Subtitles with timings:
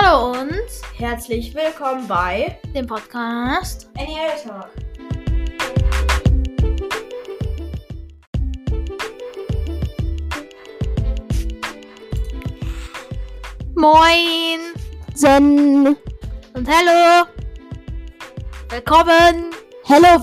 [0.00, 0.60] Hallo und
[0.96, 3.88] Herzlich willkommen bei dem Podcast.
[3.96, 4.70] NEL Talk.
[13.74, 14.60] Moin
[15.14, 15.96] Zen.
[16.54, 17.26] und hallo.
[18.70, 19.50] Willkommen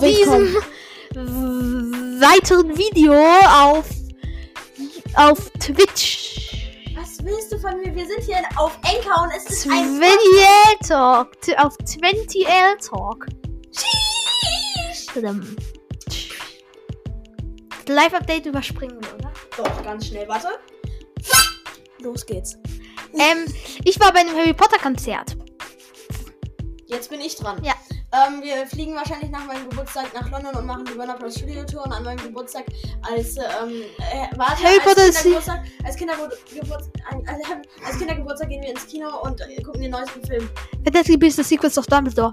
[0.00, 0.56] willkommen.
[1.14, 3.86] w- weiteren Video auf,
[5.14, 6.25] auf Twitch.
[7.66, 7.92] Von mir?
[7.96, 11.32] Wir sind hier auf Enker und es ist ein 20L Talk.
[11.58, 13.26] Auf 20L Talk.
[17.88, 19.32] Live-Update überspringen wir, oder?
[19.56, 20.46] Doch, ganz schnell, warte.
[21.98, 22.56] Los geht's.
[23.14, 23.52] Ähm,
[23.82, 25.36] ich war bei einem Harry Potter Konzert.
[26.86, 27.64] Jetzt bin ich dran.
[27.64, 27.74] Ja.
[28.12, 31.34] Ähm, wir fliegen wahrscheinlich nach meinem Geburtstag nach London und machen die Warner Bros.
[31.36, 32.64] Studio Tour und an meinem Geburtstag
[33.02, 38.70] als ähm, äh, warte, Harry Potter als Kindergeburtstag, als, Kindergeburtstag, als, als Kindergeburtstag gehen wir
[38.70, 40.48] ins Kino und äh, gucken den neuesten Film.
[40.84, 42.32] Fantastic Beasts, The Secrets of Dumbledore.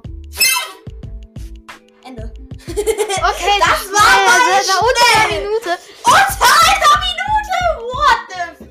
[2.05, 2.31] Ende.
[2.67, 2.75] Okay,
[3.59, 5.41] Das war äh, das war unter einer.
[5.41, 5.79] Minute.
[6.03, 7.53] Unter einer Minute!
[7.93, 8.65] What the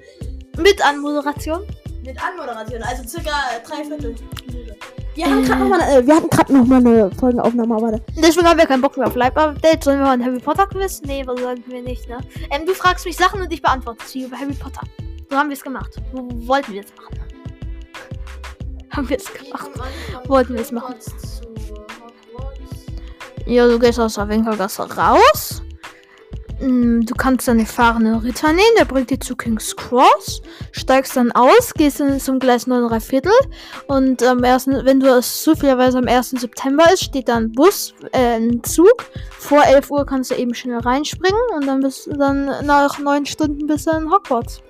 [0.54, 1.66] f Mit Anmoderation.
[2.04, 3.32] Mit Anmoderation, also circa
[3.66, 4.14] drei Viertel.
[5.14, 8.00] Wir haben gerade Noch nochmal mal, äh, wir hatten gerade noch mal eine Folgenaufnahme, aber
[8.16, 9.84] Deswegen haben wir keinen Bock mehr auf Live-Update.
[9.84, 11.02] Sollen wir mal ein Harry Potter Quiz?
[11.04, 12.18] Nee, was sagen wir nicht, ne?
[12.50, 14.80] Ähm, du fragst mich Sachen und ich beantworte sie über Harry Potter.
[15.30, 15.96] So haben wir es gemacht.
[16.12, 17.18] Wo wollten wir es machen?
[18.90, 19.70] Haben wir es gemacht.
[20.26, 20.94] Wollten wir es machen.
[23.46, 25.61] Ja, du gehst aus der Winkelgasse raus.
[26.62, 30.40] Mm, Du kannst dann den fahrenden Ritter nehmen, der bringt dich zu King's Cross.
[30.70, 33.32] Steigst dann aus, gehst dann zum Gleis 9 3 Viertel.
[33.88, 36.30] Und am ersten, wenn du es zufälligerweise am 1.
[36.30, 39.04] September ist, steht da ein Bus, äh, ein Zug.
[39.38, 43.26] Vor 11 Uhr kannst du eben schnell reinspringen und dann bist du dann nach 9
[43.26, 44.60] Stunden bist du in Hogwarts.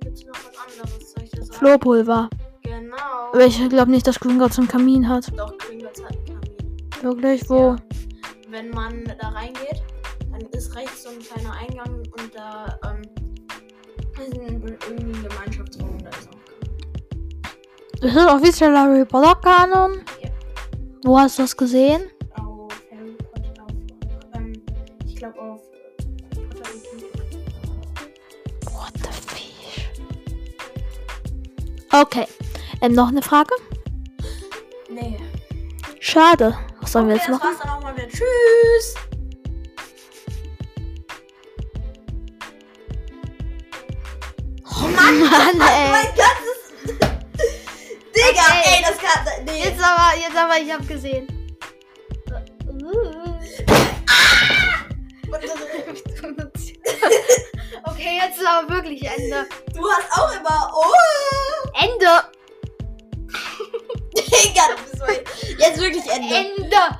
[0.00, 1.52] Gibt's noch was anderes, soll ich dir sagen?
[1.58, 2.28] Flohpulver.
[2.62, 2.96] Genau.
[3.32, 5.26] Aber ich glaube nicht, dass Gringotts einen Kamin hat.
[5.36, 7.02] Doch, Gringotts hat einen Kamin.
[7.02, 7.48] Wirklich?
[7.48, 7.70] Wo?
[7.70, 7.76] Ja.
[8.50, 9.99] Wenn man da reingeht, dann
[10.52, 13.02] ist rechts so ein kleiner Eingang und da ähm,
[14.20, 15.98] ist ein, irgendwie ein Gemeinschaftsraum.
[15.98, 18.00] Da ist auch Kamin.
[18.00, 20.02] Das ist offizieller Harry Potter Kanon.
[20.22, 20.30] Ja.
[21.04, 22.02] Wo hast du das gesehen?
[22.36, 23.70] Auf Harry Potter, auf,
[24.34, 24.52] ähm,
[25.06, 26.70] ich glaube auf äh, Potter
[28.72, 29.90] What the fish?
[31.92, 32.26] Okay.
[32.82, 33.54] Ähm, noch eine Frage?
[34.90, 35.18] Nee.
[35.98, 36.56] Schade.
[36.80, 37.50] Was sollen wir okay, jetzt das machen?
[37.50, 38.08] war's dann auch mal wieder.
[38.08, 39.09] Tschüss.
[45.18, 45.90] Mann, ey.
[45.90, 46.60] Mein ganzes.
[48.14, 48.62] Digga, Okay.
[48.64, 49.24] ey, das kann.
[49.44, 49.62] Nee.
[49.64, 51.26] Jetzt aber, jetzt aber, ich hab gesehen.
[57.84, 59.46] okay, jetzt ist aber wirklich Ende.
[59.74, 60.70] Du hast auch immer.
[60.74, 60.92] Oh!
[61.80, 62.22] Ende!
[64.14, 65.24] Digga, du bist mal.
[65.58, 66.34] Jetzt wirklich Ende.
[66.34, 66.99] Ende!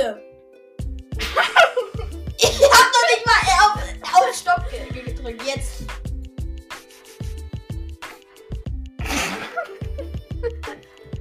[0.00, 0.22] Ende.
[2.42, 3.74] Ich hab noch nicht mal auf,
[4.14, 5.42] auf Stopp ge- gedrückt.
[5.46, 5.82] Jetzt.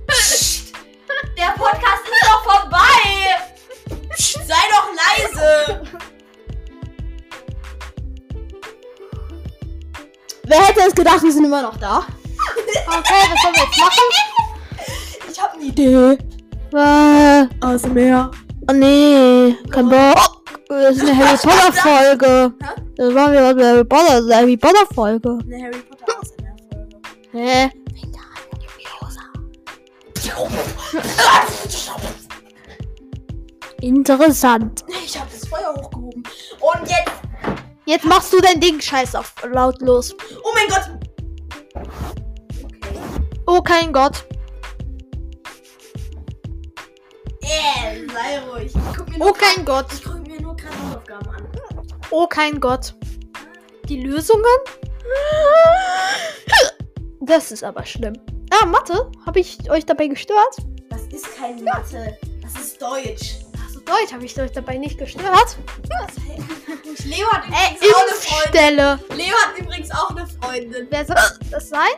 [1.38, 3.38] Der Podcast ist doch vorbei.
[4.18, 5.82] Sei doch leise.
[10.44, 12.00] wer hätte es gedacht, wir sind immer noch da?
[12.88, 14.04] Okay, was sollen wir jetzt machen?
[15.32, 16.18] Ich hab eine Idee.
[16.74, 18.30] Äh, Aus dem Meer.
[18.70, 20.44] Oh nee, kein Bock.
[20.68, 22.54] Das ist eine Harry Potter Folge.
[22.96, 25.40] Das war eine Harry Potter, das ist eine Harry Potter Folge.
[25.44, 26.50] Eine Harry Potter Folge.
[27.32, 27.72] Hä?
[33.82, 34.84] Interessant.
[35.04, 36.24] Ich hab das Feuer hochgehoben.
[36.60, 37.12] Und jetzt.
[37.86, 40.16] Jetzt machst du dein Ding scheiß auf lautlos.
[40.44, 40.90] Oh mein Gott.
[41.74, 43.00] Okay.
[43.48, 44.26] Oh kein Gott.
[47.60, 48.74] Äh, sei ruhig.
[48.96, 49.88] Guck Oh kein Gott.
[49.94, 51.48] Ich gucke mir nur Hausaufgaben an.
[52.12, 52.94] Oh kein Gott.
[53.88, 54.44] Die Lösungen?
[57.22, 58.14] Das ist aber schlimm.
[58.52, 59.12] Ah, Mathe?
[59.26, 60.58] Habe ich euch dabei gestört?
[60.90, 62.18] Das ist kein Mathe.
[62.42, 63.36] Das ist Deutsch.
[63.66, 65.58] Achso, Deutsch habe ich euch dabei nicht gestört.
[67.06, 68.36] Leo hat Äh, übrigens auch eine Freundin.
[68.44, 69.00] Impfstelle.
[69.16, 70.88] Leo hat übrigens auch eine Freundin.
[70.90, 71.16] Wer soll
[71.52, 71.90] das sein?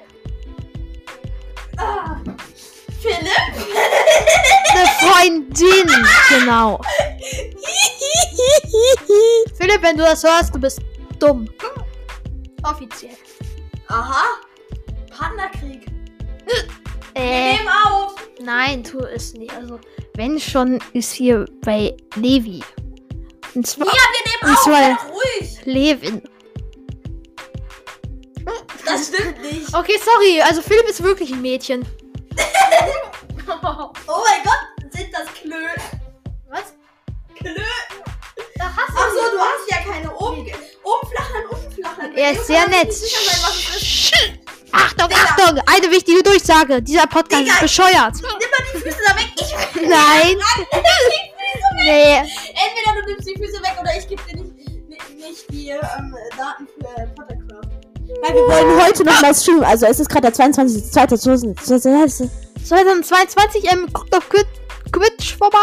[1.77, 2.17] Ah.
[5.01, 5.87] Freundin,
[6.29, 6.79] genau.
[9.57, 10.79] Philipp, wenn du das hörst, du bist
[11.19, 11.47] dumm.
[12.63, 13.15] Offiziell.
[13.87, 14.23] Aha.
[15.17, 15.85] Partnerkrieg.
[17.13, 18.15] Wir Äh, nehmen auf.
[18.41, 19.53] nein, tu es nicht.
[19.55, 19.79] Also,
[20.15, 22.63] wenn schon, ist hier bei Levi.
[23.53, 24.63] Und zwar Ja, wir nehmen Und auf.
[24.63, 25.59] zwar- Sei ruhig.
[25.65, 26.21] Levin.
[28.85, 29.73] Das stimmt nicht.
[29.73, 30.41] Okay, sorry.
[30.41, 31.85] Also, Philipp ist wirklich ein Mädchen.
[34.07, 34.60] Oh mein Gott,
[35.11, 35.67] sind das Klö.
[36.49, 36.73] Was?
[37.37, 37.53] Klö.
[38.55, 40.41] Da hast Ach so, du hast ja keine oben,
[40.83, 42.15] oben flachern, unten flachern.
[42.15, 42.93] Er ist sehr Du nett.
[42.93, 43.09] sein,
[43.41, 44.13] was es ist.
[44.73, 45.21] Achtung, Digga.
[45.21, 45.59] Achtung!
[45.65, 46.81] Eine wichtige Durchsage.
[46.81, 47.53] Dieser Podcast Digga.
[47.55, 48.13] ist bescheuert.
[48.15, 48.39] Nimm mal
[48.73, 49.31] die Füße da weg.
[49.35, 50.37] Ich will Nein.
[51.83, 52.17] Nee.
[52.17, 54.55] Entweder du nimmst die Füße weg oder ich gebe dir nicht,
[55.17, 57.69] nicht, die ähm, Daten für äh, Pottercraft.
[58.21, 59.63] Weil wir wollen heute noch mal streamen.
[59.63, 62.29] Also es ist gerade der 22.02.2000.
[62.63, 64.45] 2022, ähm, guckt auf Quid
[64.91, 65.57] Quitch vorbei.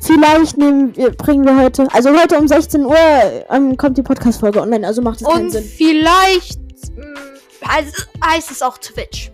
[0.00, 2.96] Vielleicht nehmen wir, bringen wir heute, also heute um 16 Uhr
[3.50, 5.64] ähm, kommt die Podcast-Folge online, also macht es keinen Und Sinn.
[5.64, 6.58] vielleicht
[6.96, 7.20] mh,
[7.66, 9.30] heißt, heißt es auch Twitch.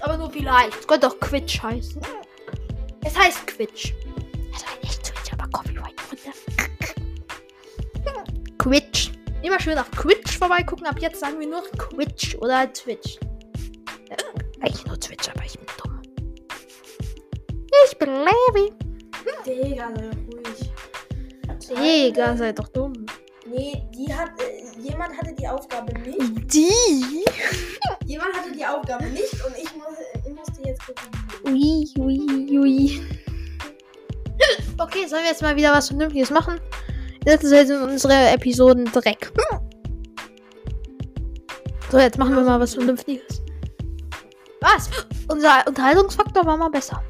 [0.00, 0.78] Aber nur vielleicht.
[0.80, 2.00] Es könnte auch Quitch heißen.
[3.04, 3.94] Es heißt Quitch.
[4.54, 6.32] Es heißt nicht Twitch, aber Copyright runter.
[8.58, 9.10] Quitch.
[9.42, 10.86] Immer schön auf Quitch vorbeigucken.
[10.86, 13.18] Ab jetzt sagen wir nur Quitch oder Twitch.
[14.10, 14.16] Ja,
[14.60, 15.66] eigentlich nur Twitch, aber ich bin.
[17.90, 18.72] Ich bin Levi.
[19.46, 20.72] Digga, sei ruhig.
[21.68, 22.92] Digga, sei doch dumm.
[23.46, 24.30] Nee, die hat.
[24.42, 26.52] Äh, jemand hatte die Aufgabe nicht.
[26.52, 27.24] Die?
[28.04, 29.96] Jemand hatte die Aufgabe nicht und ich, muss,
[30.26, 31.08] ich musste jetzt gucken.
[31.46, 33.02] Ui, ui, ui.
[34.78, 36.60] Okay, sollen wir jetzt mal wieder was Vernünftiges machen?
[37.24, 39.32] Das ist jetzt unsere Episoden Dreck.
[41.90, 43.42] So, jetzt machen wir mal was Vernünftiges.
[44.60, 44.90] Was?
[45.28, 47.02] Unser Unterhaltungsfaktor war mal besser.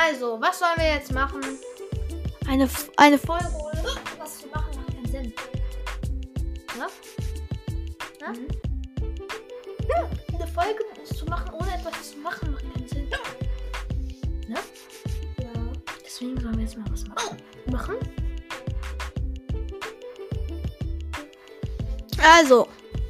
[0.00, 1.40] Also, was sollen wir jetzt machen?
[2.46, 3.82] Eine, eine Folge ohne
[4.18, 5.34] was zu machen macht keinen Sinn.
[6.76, 6.86] Ne?
[8.20, 8.48] Ne?
[10.34, 13.08] Eine Folge zu machen, ohne etwas zu machen, macht keinen Sinn.
[14.46, 14.58] Ne?
[15.38, 15.50] Ja.
[16.04, 17.36] Deswegen sollen wir jetzt mal was machen.
[17.66, 17.96] Machen?
[22.22, 22.68] Also,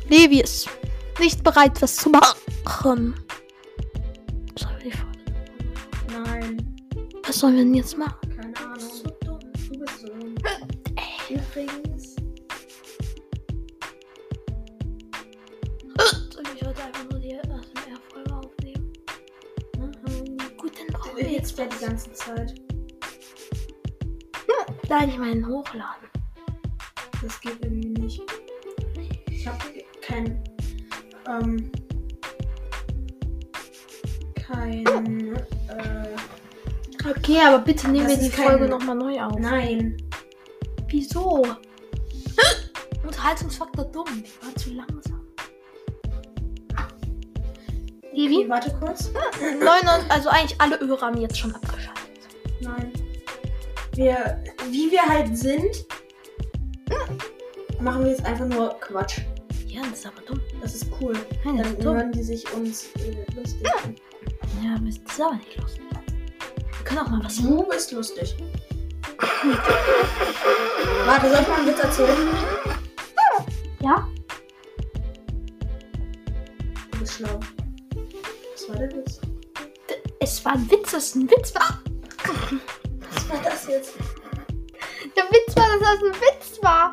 [0.08, 0.68] Levi ist
[1.18, 3.27] nicht bereit, was zu machen.
[7.38, 8.18] Was sollen wir denn jetzt machen?
[8.34, 8.74] keine Ahnung.
[8.74, 10.34] Du bist so dumm.
[11.30, 12.16] Übrigens.
[16.32, 18.92] Soll ich heute einfach nur die ASMR-Folge aufnehmen?
[19.76, 20.56] Mhm.
[20.56, 22.60] Gut, dann brauchen wir Jetzt jetzt die ganze Zeit.
[24.88, 26.08] da nicht meinen hochladen.
[27.22, 28.20] Das geht irgendwie nicht.
[29.30, 29.58] Ich habe
[30.00, 30.42] kein.
[31.28, 31.70] Ähm.
[34.34, 35.46] Kein.
[37.10, 39.38] Okay, aber bitte nehmen Das wir die kein- Folge nochmal neu auf.
[39.38, 39.96] Nein.
[40.88, 41.46] Wieso?
[43.06, 44.22] Unterhaltungsfaktor dumm.
[44.24, 45.24] Ich war zu langsam.
[48.12, 48.48] Wie, Levi?
[48.48, 49.10] warte kurz.
[49.40, 51.94] 99, also eigentlich alle Hörer haben jetzt schon abgeschaltet.
[52.60, 52.92] Nein.
[53.94, 54.42] Wir.
[54.70, 55.86] Wie wir halt sind.
[57.80, 59.20] Machen wir jetzt einfach nur Quatsch.
[59.68, 60.40] Ja, das ist aber dumm.
[60.60, 61.14] Das ist cool.
[61.44, 61.96] Nein, das Dann ist dumm.
[61.96, 63.94] hören die sich uns äh, lustig an.
[64.64, 65.82] Ja, aber das ist aber nicht lustig.
[66.88, 68.34] Können auch mal was Du bist lustig.
[71.04, 72.28] Warte, soll ich mal einen Witz erzählen?
[73.80, 74.08] Ja?
[76.90, 77.40] Du bist schlau.
[78.54, 79.20] Was war der Witz?
[80.20, 81.78] Es war ein Witz, das ein Witz war.
[83.12, 83.92] Was war das jetzt?
[85.14, 86.90] Der Witz war, dass das ein Witz war.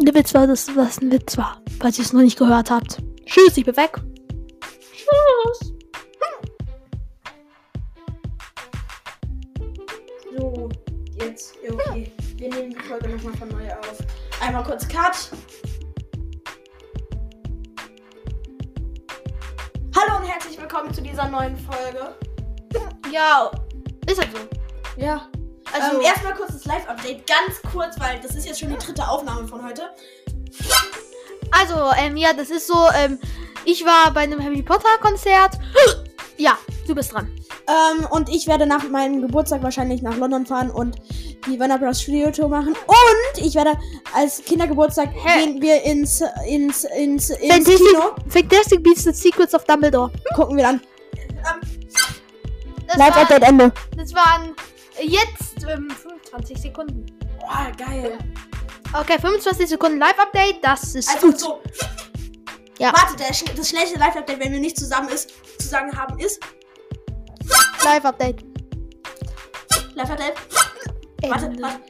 [0.00, 1.62] Der Witz war, dass das ein Witz war.
[1.80, 2.98] Falls ihr es noch nicht gehört habt.
[3.24, 3.98] Tschüss, ich bin weg.
[13.38, 13.98] Von neu auf.
[14.40, 15.30] Einmal kurz Cut.
[19.96, 22.16] Hallo und herzlich willkommen zu dieser neuen Folge.
[23.12, 23.50] Ja,
[24.06, 25.00] ist halt so.
[25.00, 25.28] Ja.
[25.72, 29.06] Also, ähm, erstmal kurz das Live-Update, ganz kurz, weil das ist jetzt schon die dritte
[29.06, 29.90] Aufnahme von heute.
[31.52, 33.20] also ähm, ja, das ist so, ähm,
[33.64, 35.58] ich war bei einem Harry Potter Konzert.
[36.40, 37.28] Ja, du bist dran.
[37.66, 40.94] Ähm, und ich werde nach meinem Geburtstag wahrscheinlich nach London fahren und
[41.50, 42.00] die Warner Bros.
[42.02, 42.74] Studio Tour machen.
[42.86, 43.74] Und ich werde
[44.14, 45.44] als Kindergeburtstag Hä?
[45.46, 48.14] gehen wir ins, ins, ins, ins Fantastic, Kino.
[48.28, 50.10] Fantastic Beasts The Secrets of Dumbledore.
[50.34, 50.80] Gucken wir dann.
[52.86, 53.72] Das, Live war, Update Ende.
[53.96, 54.54] das waren
[55.00, 57.06] jetzt ähm, 25 Sekunden.
[57.40, 58.18] Boah, geil.
[58.94, 60.56] Okay, 25 Sekunden Live-Update.
[60.62, 61.38] Das ist Also gut.
[61.38, 61.60] so.
[62.78, 62.92] Ja.
[62.96, 66.40] Warte, schn- das schnellste Live-Update, wenn wir nicht zusammen ist, zu sagen haben, ist
[67.84, 68.42] Live-Update.
[69.94, 70.34] Live-Update.
[70.36, 70.67] Warte,
[71.22, 71.62] Ende.
[71.62, 71.80] warte.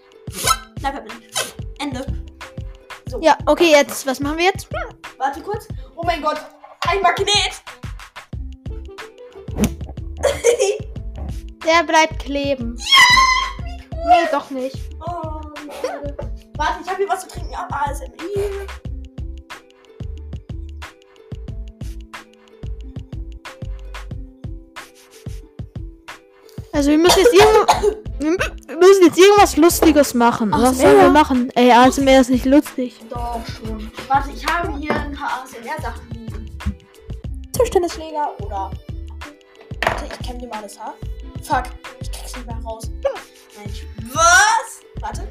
[0.81, 1.55] Live-Update.
[1.79, 2.07] Ende.
[3.21, 4.07] Ja, okay, jetzt.
[4.07, 4.69] Was machen wir jetzt?
[5.19, 5.67] Warte kurz.
[5.97, 6.41] Oh mein Gott.
[6.87, 7.63] Ein Magnet.
[11.65, 12.77] Der bleibt kleben.
[14.07, 14.77] Nee, doch nicht.
[15.07, 15.69] oh, wie.
[16.57, 17.55] Warte, ich habe hier was zu trinken.
[17.55, 18.09] Ah, ASMR.
[26.79, 30.55] Also wir müssen jetzt irgendwo, wir müssen jetzt irgendwas Lustiges machen.
[30.55, 31.51] Ach, Was sollen wir machen?
[31.57, 33.01] Ey, ASMR ist nicht lustig.
[33.11, 33.91] Doch schon.
[34.07, 36.49] Warte, ich habe hier ein paar ASMR-Sachen liegen.
[37.53, 38.71] Tischtennisschläger oder.
[39.87, 40.95] Warte, ich kämme dir mal das Haar.
[41.43, 41.65] Fuck,
[42.01, 42.89] ich krieg's nicht mehr raus.
[43.61, 43.85] Mensch.
[44.15, 44.81] Was?
[45.01, 45.29] Warte.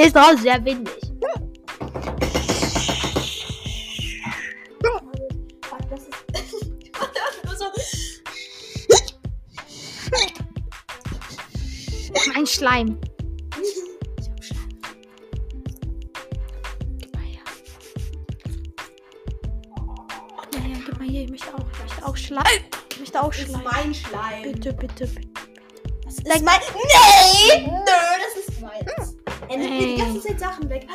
[0.00, 0.94] Hier ist draußen sehr windig.
[12.34, 12.98] Mein Schleim.
[14.18, 14.78] Ich hab Schleim.
[16.98, 17.42] Gib mal her.
[20.50, 21.22] Gib mal her, gib mal hier.
[21.24, 22.64] Ich möchte auch, ich möchte auch Schleim.
[22.92, 23.62] Ich möchte auch Das ist Schleim.
[23.64, 24.42] mein Schleim.
[24.42, 25.28] Bitte, bitte, bitte.
[26.04, 26.60] Das ist Like- mein.
[26.74, 27.66] Nee!
[27.66, 28.19] Nö.
[29.50, 30.86] Er nimmt mir die ganze Zeit Sachen weg.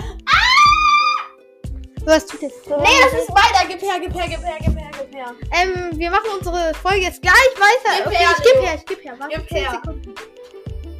[2.05, 2.65] Was tut jetzt?
[2.67, 3.67] Nee, das ist meiner.
[3.67, 5.35] Gib her, gib her, gib her, gib her, gib her.
[5.51, 7.97] Ähm, wir machen unsere Folge jetzt gleich weiter.
[7.97, 8.63] Gib okay, her, ich geb Leo.
[8.63, 9.15] her, ich geb her.
[9.17, 9.71] Warte, Gib 10 her.
[9.71, 10.15] Sekunden.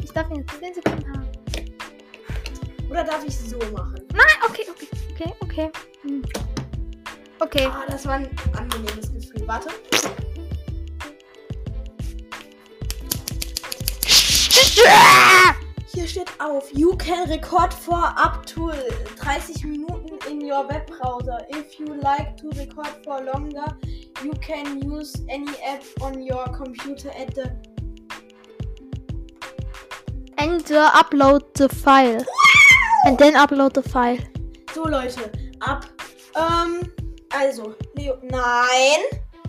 [0.04, 1.30] Ich darf jetzt 10 Sekunden haben.
[2.90, 4.06] Oder darf ich so machen?
[4.14, 5.72] Nein, okay, okay, okay, okay.
[6.02, 6.24] Hm.
[7.40, 7.70] Okay.
[7.72, 9.48] Ah, das war ein angenehmes Gefühl.
[9.48, 9.70] Warte.
[16.46, 21.40] Auf, you can record for up to 30 Minuten in your web browser.
[21.50, 23.66] If you like to record for longer,
[24.24, 27.52] you can use any app on your computer at the
[30.38, 32.24] And uh, upload the file.
[33.06, 34.20] And then upload the file.
[34.74, 35.86] So Leute, ab.
[36.36, 36.92] Ähm,
[37.34, 38.20] also, Leo.
[38.22, 39.02] Nein!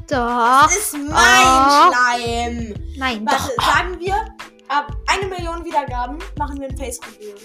[0.08, 0.62] Doch.
[0.62, 1.90] Das ist mein Ah.
[1.92, 2.74] Schleim!
[2.96, 3.66] Nein, Warte, doch.
[3.66, 4.24] sagen wir,
[4.68, 7.36] ab eine Million Wiedergaben machen wir ein Face Reveal.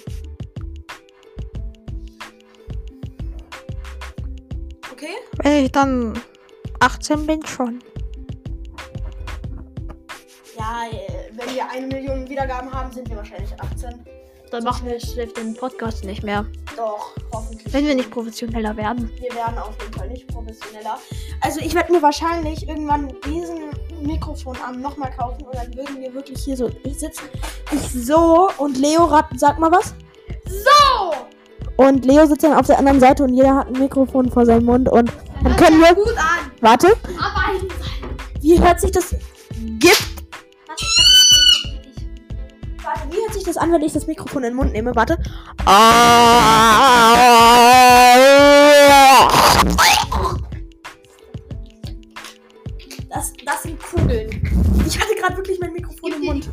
[4.92, 5.16] Okay?
[5.44, 6.20] Wenn ich dann
[6.80, 7.80] 18 bin schon.
[10.58, 14.06] Ja, äh, wenn wir eine Million Wiedergaben haben, sind wir wahrscheinlich 18.
[14.52, 16.46] Dann machen wir den Podcast nicht mehr.
[16.76, 17.74] Doch, hoffentlich.
[17.74, 19.10] Wenn wir nicht professioneller werden.
[19.20, 21.00] Wir werden auf jeden Fall nicht professioneller.
[21.40, 23.72] Also ich werde mir wahrscheinlich irgendwann diesen
[24.04, 27.24] Mikrofonarm nochmal kaufen und dann würden wir wirklich hier so sitzen.
[27.72, 29.94] Ich so und Leo rat, sag mal was.
[30.46, 31.14] So!
[31.78, 34.66] Und Leo sitzt dann auf der anderen Seite und jeder hat ein Mikrofon vor seinem
[34.66, 35.12] Mund und
[35.44, 35.96] dann können wir.
[35.96, 36.52] Gut an!
[36.62, 37.60] Warte, Aber
[38.42, 39.16] wie hört sich das.
[39.80, 40.04] Gibt.
[42.84, 44.96] Warte, Wie hört sich das an, wenn ich das Mikrofon in den Mund nehme?
[44.96, 45.18] Warte.
[45.66, 45.72] Das,
[55.22, 56.50] gerade wirklich mein Mikrofon im Mund.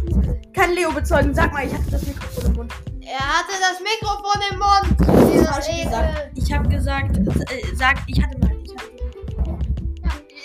[0.54, 1.34] Kann Leo bezeugen.
[1.34, 2.72] Sag mal, ich hatte das Mikrofon im Mund.
[3.00, 5.32] Er hatte das Mikrofon im Mund.
[5.32, 6.30] Dieser.
[6.34, 8.50] Ich habe gesagt, äh, sag, ich hatte mal.
[8.62, 8.88] Ich hatte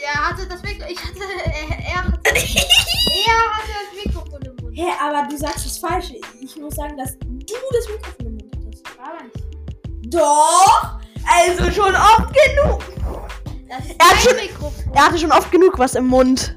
[0.04, 0.92] Er hatte das Mikrofon.
[0.92, 1.20] Ich hatte.
[1.46, 4.78] Er, er, hatte, er hatte das Mikrofon im Mund.
[4.78, 6.14] Hä, aber du sagst es falsch.
[6.42, 7.26] Ich muss sagen, dass du
[7.74, 8.84] das Mikrofon im Mund hattest.
[8.98, 10.14] Aber nicht.
[10.14, 11.00] Doch!
[11.26, 12.84] Also schon oft genug.
[13.70, 14.94] Das ist Er schon- Mikrofon.
[14.94, 16.56] Er hatte schon oft genug was im Mund.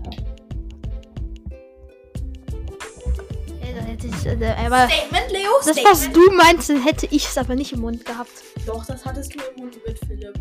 [4.31, 5.51] Aber Statement, Leo.
[5.65, 5.87] das, Statement.
[5.91, 8.31] was du meinst, hätte ich es aber nicht im Mund gehabt.
[8.67, 10.35] Doch, das hattest du im Mund mit Philipp.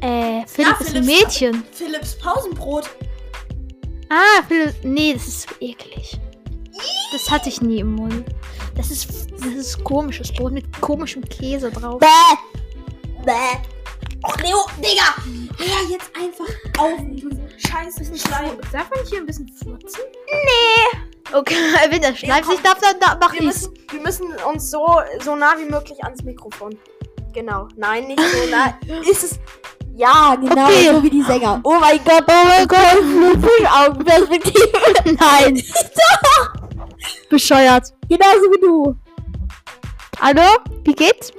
[0.00, 1.64] Äh, Philipp Ja, ist ein Mädchen.
[1.72, 2.88] Philipps Pausenbrot.
[4.10, 4.74] Ah, Philipp.
[4.82, 6.18] Nee, das ist eklig.
[7.12, 8.24] Das hatte ich nie im Mund.
[8.76, 11.98] Das ist, das ist komisches Brot mit komischem Käse drauf.
[12.00, 13.24] Bäh.
[13.24, 13.32] Bäh.
[14.24, 15.14] Och, Leo, Digga.
[15.58, 16.46] Hör jetzt einfach
[16.78, 18.56] auf mit diesem scheißen Schleim.
[18.72, 20.00] Darf man hier ein bisschen furzen?
[20.30, 20.98] Nee.
[21.32, 21.54] Okay,
[21.90, 23.68] wenn der Schleim sich darf, dann da mach Wir ich's.
[23.68, 24.86] müssen, wir müssen uns so,
[25.22, 26.76] so nah wie möglich ans Mikrofon.
[27.34, 27.68] Genau.
[27.76, 28.74] Nein, nicht so nah.
[29.10, 29.38] Ist es.
[29.94, 30.90] Ja, genau, Okay.
[30.92, 31.60] so wie die Sänger.
[31.64, 34.70] Oh mein Gott, oh mein Gott, Fischaugenperspektive.
[35.18, 35.60] Nein.
[37.28, 37.92] Bescheuert.
[38.08, 38.94] Genauso wie du.
[40.20, 40.42] Hallo?
[40.84, 41.32] Wie geht's?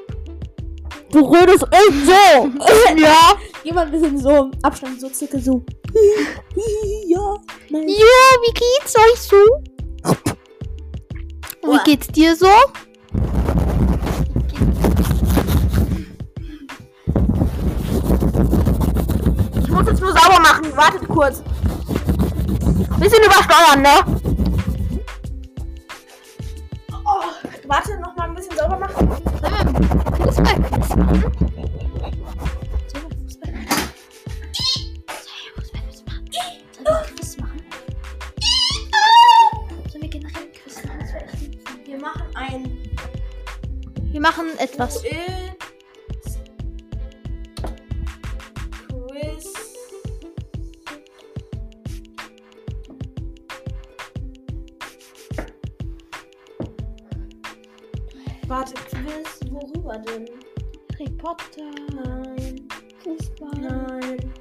[1.11, 1.65] Du rödest
[2.05, 2.49] so.
[2.97, 3.33] Ja.
[3.63, 5.63] Geh mal ein bisschen so, Abstand, so circa so.
[7.07, 7.35] ja,
[7.69, 7.87] nein.
[7.87, 9.37] Jo, wie geht's euch so?
[11.63, 12.47] Wie geht's dir so?
[19.61, 20.75] Ich muss jetzt nur sauber machen.
[20.75, 21.43] Wartet kurz.
[22.99, 24.19] Bisschen übersteuern, ne?
[27.05, 27.21] Oh,
[27.67, 29.09] warte, noch mal ein bisschen sauber machen.
[30.17, 31.58] Fußballquiz machen?
[44.11, 45.03] Wir machen etwas.
[58.47, 60.25] Warte, Quiz, worüber denn?
[60.93, 62.67] Harry Potter, Nein,
[63.03, 64.33] Fußball, nein,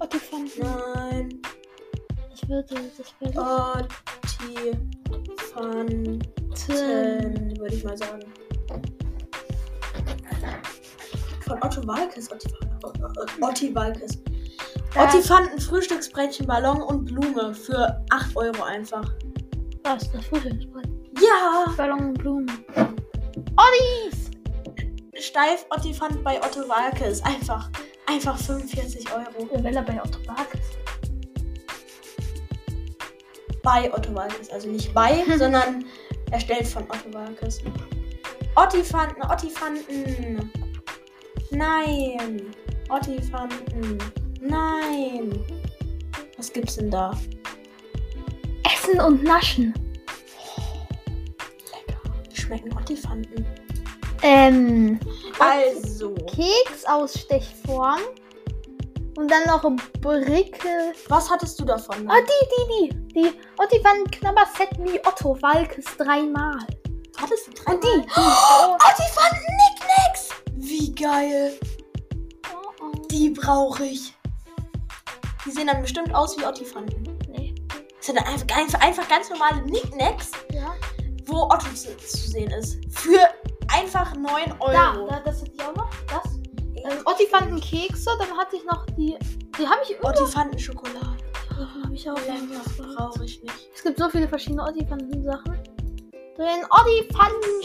[0.00, 0.62] Ottifanten.
[0.94, 1.42] nein.
[2.30, 3.24] Das würde, das Oh.
[3.26, 3.88] würde.
[12.08, 12.32] Walkes.
[12.32, 12.48] Otti,
[13.40, 14.18] Otti Walkes.
[14.96, 19.12] Ottifanten, Frühstücksbrettchen, Ballon und Blume für 8 Euro einfach.
[19.84, 20.10] Was?
[20.10, 20.88] Das Frühstücksbrett.
[21.20, 21.72] Ja!
[21.76, 22.64] Ballon und Blumen.
[23.56, 24.30] Ottis!
[25.20, 27.22] Steif Ottifant bei Otto Walkes.
[27.24, 27.70] Einfach,
[28.06, 29.48] einfach 45 Euro.
[29.52, 30.60] Wer will bei Otto Barkes?
[33.62, 34.48] Bei Otto Walkes.
[34.50, 35.84] Also nicht bei, sondern
[36.30, 37.60] erstellt von Otto Walkes.
[38.54, 40.50] Ottifanten, Ottifanten.
[41.50, 42.54] Nein.
[42.88, 43.98] Ottifanten.
[44.40, 45.44] Nein.
[46.36, 47.12] Was gibt's denn da?
[48.72, 49.74] Essen und Naschen.
[52.30, 53.46] Wie schmecken Ottifanten?
[54.22, 54.98] Ähm,
[55.38, 56.14] Also.
[56.14, 58.00] Keksausstechform.
[59.16, 60.92] Und dann noch ein Brickel.
[61.08, 62.08] Was hattest du davon?
[62.08, 63.12] Ah, die, die, die.
[63.14, 66.58] Die Ottifanten Knabberset wie Otto Walkes dreimal.
[67.20, 67.72] Hattest du drei?
[67.74, 68.06] Und die.
[68.16, 70.28] Oh, Ottifanten Nicknacks!
[70.60, 71.52] Wie geil.
[73.10, 74.14] Die brauche ich.
[75.44, 77.18] Die sehen dann bestimmt aus wie Ottifanten.
[77.28, 77.54] Nee.
[77.96, 80.74] Das sind dann einfach, einfach, einfach ganz normale Nicknacks, Ja.
[81.26, 82.78] wo Otto zu, zu sehen ist.
[82.90, 83.20] Für
[83.72, 84.72] einfach 9 Euro.
[84.72, 85.88] Da, da, das hatte ich auch noch.
[86.08, 86.34] Das.
[86.76, 88.10] Ähm, Ottifanten Kekse.
[88.18, 89.16] Dann hatte ich noch die.
[89.58, 90.08] Die habe ich immer.
[90.10, 91.16] Ottifanten Schokolade.
[91.50, 92.76] Davon habe ich auch irgendwas.
[92.76, 93.70] brauche ich nicht.
[93.74, 95.58] Es gibt so viele verschiedene Ottifanten Sachen.
[96.36, 97.62] Den Ottifanten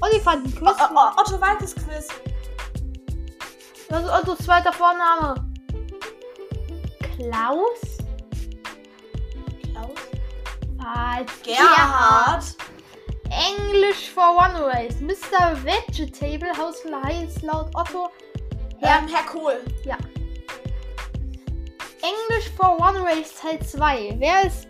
[0.00, 0.08] Shop.
[0.08, 0.76] Ottifanten Oh, Quiz.
[0.80, 2.08] oh, oh, Otto Walkes Quiz.
[3.88, 5.34] Was ist Ottos zweiter Vorname?
[7.16, 7.98] Klaus?
[9.72, 9.98] Klaus.
[10.80, 11.32] Falsch.
[11.42, 12.44] Gerhard.
[13.30, 14.96] English for One Race.
[15.00, 15.56] Mr.
[15.64, 18.08] Vegetable Hausflur heißt laut Otto.
[18.82, 19.60] Ähm, Herr Kohl.
[22.02, 24.14] English for One Race Teil 2.
[24.18, 24.66] Wer ist.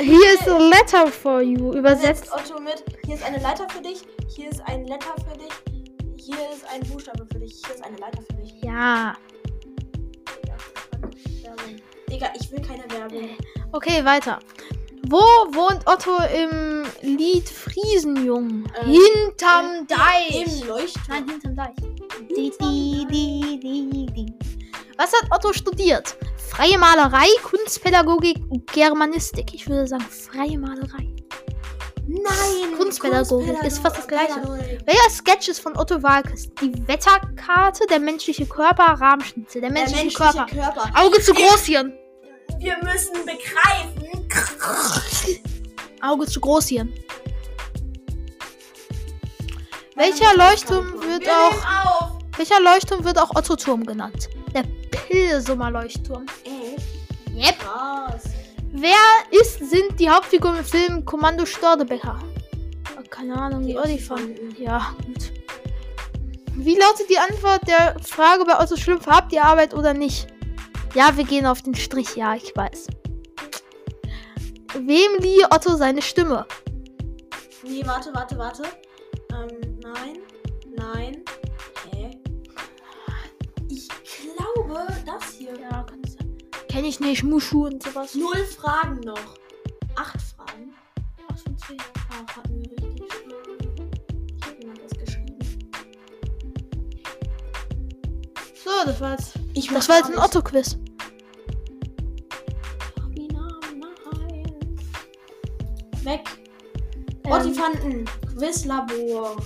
[0.00, 1.74] Here is a letter for you.
[1.74, 2.24] Übersetzt.
[2.24, 2.82] Setzt Otto mit.
[3.04, 4.02] Hier ist eine Leiter für dich.
[4.28, 5.52] Hier ist ein Letter für dich.
[6.16, 7.60] Hier ist ein Buchstabe für dich.
[7.64, 8.54] Hier ist eine Leiter für dich.
[8.62, 9.14] Ja.
[12.10, 13.28] Digga, ich will keine Werbung.
[13.72, 14.38] Okay, weiter.
[15.08, 18.64] Wo wohnt Otto im Lied Friesenjung?
[18.82, 20.64] Ähm, Hinterm Im Deich.
[20.66, 21.04] Leuchtturm.
[21.08, 21.76] Nein, hinterm Deich.
[22.28, 24.26] Di, di.
[24.96, 26.16] Was hat Otto studiert?
[26.60, 28.36] Freie Malerei, Kunstpädagogik,
[28.70, 29.54] Germanistik.
[29.54, 31.08] Ich würde sagen freie Malerei.
[32.06, 32.76] Nein!
[32.76, 34.34] Kunstpädagogik ist fast das Gleiche.
[34.34, 34.86] Kunstpädagogik.
[34.86, 36.50] Welcher Sketch ist von Otto Walkes?
[36.60, 39.62] Die Wetterkarte, der menschliche Körper, Rahmschnitzel.
[39.62, 40.54] Der Der menschliche, menschliche Körper.
[40.54, 41.00] Körper.
[41.00, 41.94] Auge zu Großhirn.
[42.58, 44.28] Wir müssen begreifen.
[46.02, 46.92] Auge zu Großhirn.
[49.96, 54.30] Welcher Leuchtturm wird Wir auch welcher Leuchtturm wird auch Otto Turm genannt?
[54.54, 56.26] Der Pilsumer Leuchtturm.
[56.44, 56.86] Echt?
[57.36, 57.58] Yep.
[57.58, 58.24] Krass.
[58.72, 58.94] Wer
[59.30, 62.18] ist sind die Hauptfiguren im Film Kommando Stördebecker?
[62.96, 64.54] Oh, keine Ahnung, die Olifanten.
[64.58, 65.32] Ja, gut.
[66.54, 69.06] Wie lautet die Antwort der Frage bei Otto Schlümpf?
[69.06, 70.26] Habt ihr Arbeit oder nicht?
[70.94, 72.16] Ja, wir gehen auf den Strich.
[72.16, 72.88] Ja, ich weiß.
[74.74, 76.46] Wem lieh Otto seine Stimme?
[77.62, 78.62] Nee, warte, warte, warte.
[79.32, 79.78] Ähm.
[79.82, 80.19] Nein.
[86.80, 86.82] Du.
[86.82, 88.14] Kenn ich nicht, Muschu und sowas.
[88.14, 89.36] Null Fragen noch.
[89.96, 90.72] Acht Fragen.
[91.30, 91.76] Ach, von zehn.
[92.10, 93.04] Ach, hatten wir richtig.
[94.38, 95.38] Ich hab jemand das geschrieben.
[98.86, 100.18] das war jetzt, Ich das war jetzt ein.
[100.18, 100.78] Otto-Quiz.
[106.02, 106.20] Weg.
[107.24, 108.04] Ähm, Ottifanten.
[108.38, 109.36] Quizlabor.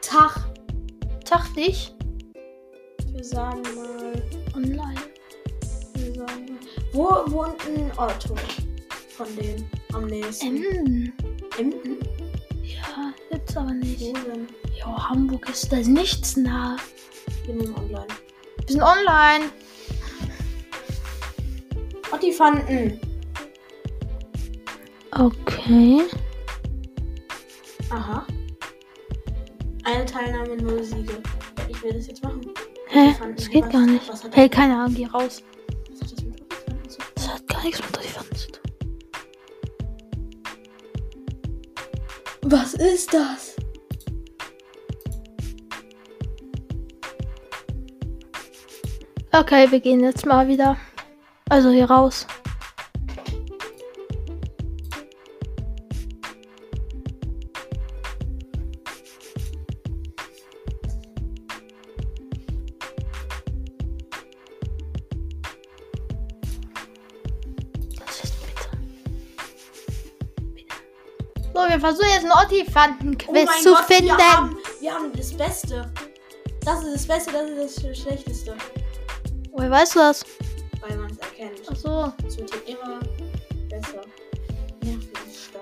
[0.00, 0.48] Tag.
[1.24, 1.92] Tag dich.
[3.08, 4.22] Wir sagen mal.
[4.54, 4.99] Online.
[6.92, 8.34] Wo wohnt ein Otto?
[9.16, 10.56] Von denen am nächsten.
[10.56, 11.12] Ähm,
[11.58, 11.98] Emden?
[12.62, 14.00] ja, gibt's aber nicht.
[14.00, 14.48] Wo denn?
[14.78, 16.76] Jo, Hamburg ist da ist nichts nah.
[17.46, 18.06] Wir nehmen online.
[18.66, 19.50] Wir sind online.
[22.12, 23.00] Ottifanten.
[25.12, 26.02] Okay.
[27.90, 28.26] Aha.
[29.84, 31.22] Eine Teilnahme, null Siege.
[31.68, 32.40] Ich will das jetzt machen.
[32.88, 33.14] Hä?
[33.36, 34.10] Das geht gar nicht.
[34.32, 35.42] Hey, keine Ahnung, geh raus.
[37.62, 38.60] Mit Ottifanten zu tun.
[42.42, 43.56] Was ist das?
[49.32, 50.76] Okay, wir gehen jetzt mal wieder.
[51.48, 52.26] Also hier raus.
[72.30, 74.12] Einen Ottifanten-Quiz zu finden.
[74.12, 75.90] Oh Wir haben, wir haben das Beste.
[76.64, 78.56] Das ist das Beste, das ist das Schlechteste.
[79.52, 80.24] Woher weißt du das?
[80.80, 81.60] Weil man es erkennt.
[81.70, 82.12] Ach so.
[82.26, 83.00] Es wird hier immer
[83.68, 84.02] besser.
[84.82, 85.60] Nervenstau.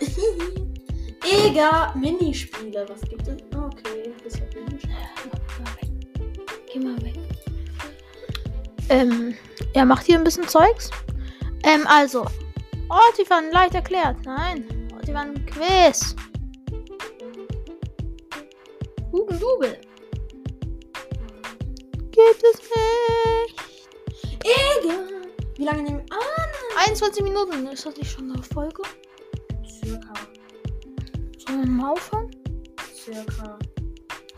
[1.46, 2.86] Eger Minispiele.
[2.88, 3.34] Was gibt es?
[3.56, 4.94] Okay, das hat Minispiele.
[6.72, 7.14] Geh mal weg.
[8.90, 9.34] Ähm,
[9.72, 10.90] er macht hier ein bisschen Zeugs.
[11.62, 12.26] Ähm, also.
[12.88, 14.18] Ortifan leicht erklärt.
[14.24, 14.73] Nein.
[15.04, 16.16] Ortifan Quiz.
[19.12, 19.78] Hugendubel.
[22.10, 23.60] Gibt es nicht.
[24.44, 24.98] Eger!
[25.56, 27.66] Wie lange nehmen Ah, 21 Minuten.
[27.66, 28.82] Ist das nicht schon eine Folge?
[29.68, 30.14] circa.
[31.46, 32.30] Sollen wir mal aufhören?
[32.94, 33.58] Circa.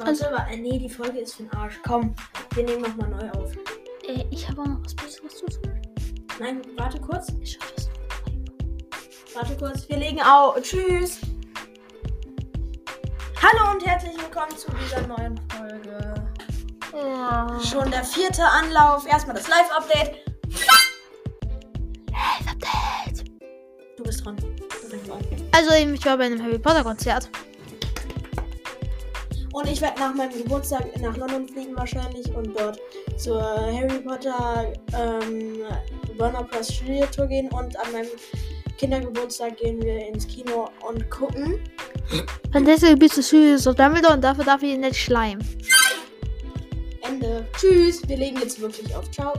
[0.01, 1.79] Also- Also, aber, äh, nee, die Folge ist für den Arsch.
[1.87, 2.13] Komm,
[2.55, 3.53] wir nehmen nochmal neu auf.
[4.05, 5.81] Äh, ich habe auch noch was Besseres zu tun.
[6.41, 7.29] Nein, warte kurz.
[7.41, 7.86] Ich schaffe das.
[9.37, 9.87] Warte kurz.
[9.90, 10.59] Wir legen auf.
[10.62, 11.18] Tschüss.
[13.42, 16.14] Hallo und herzlich willkommen zu dieser neuen Folge.
[16.94, 17.61] Ja.
[17.62, 19.07] Schon der vierte Anlauf.
[19.07, 20.14] Erstmal das Live-Update.
[22.12, 23.31] Hey, Update.
[23.99, 24.38] Du bist dran.
[25.53, 27.29] Also, eben, ich war bei einem Harry Potter Konzert.
[29.53, 32.81] Und ich werde nach meinem Geburtstag nach London fliegen wahrscheinlich und dort
[33.18, 35.61] zur Harry Potter ähm,
[36.16, 36.72] Warner Bros.
[36.72, 38.09] Studio Tour gehen und an meinem
[38.77, 41.59] Kindergeburtstag gehen wir ins Kino und gucken.
[42.53, 45.45] Fantastische Gebiete des Studios of Dumbledore und dafür darf ich ihn nicht schleimen.
[47.03, 47.47] Ende.
[47.59, 48.07] Tschüss.
[48.09, 49.11] Wir legen jetzt wirklich auf.
[49.11, 49.35] Ciao.